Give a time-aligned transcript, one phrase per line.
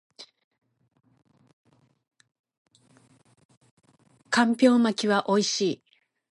[4.31, 5.83] 干瓢巻きは美味しい